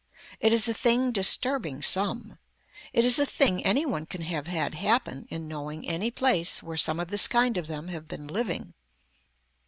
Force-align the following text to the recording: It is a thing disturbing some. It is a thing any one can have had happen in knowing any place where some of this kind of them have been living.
It 0.39 0.51
is 0.51 0.67
a 0.67 0.73
thing 0.73 1.11
disturbing 1.11 1.83
some. 1.83 2.39
It 2.91 3.05
is 3.05 3.19
a 3.19 3.25
thing 3.27 3.63
any 3.63 3.85
one 3.85 4.07
can 4.07 4.21
have 4.21 4.47
had 4.47 4.73
happen 4.73 5.27
in 5.29 5.47
knowing 5.47 5.87
any 5.87 6.09
place 6.09 6.63
where 6.63 6.75
some 6.75 6.99
of 6.99 7.09
this 7.09 7.27
kind 7.27 7.55
of 7.55 7.67
them 7.67 7.89
have 7.89 8.07
been 8.07 8.25
living. 8.25 8.73